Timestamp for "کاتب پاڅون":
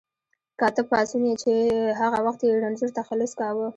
0.59-1.23